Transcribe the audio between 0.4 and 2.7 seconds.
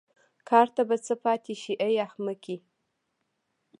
کار ته به څه پاتې شي ای احمقې.